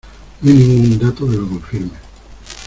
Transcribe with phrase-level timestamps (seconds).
[0.41, 1.91] No hay ningún dato que lo confirme.